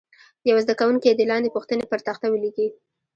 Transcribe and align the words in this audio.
یو 0.49 0.57
زده 0.63 0.73
کوونکی 0.79 1.15
دې 1.17 1.25
لاندې 1.31 1.53
پوښتنې 1.55 1.85
پر 1.91 1.99
تخته 2.07 2.27
ولیکي. 2.29 2.67